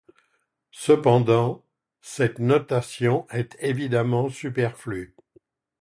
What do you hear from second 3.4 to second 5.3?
évidemment superflue.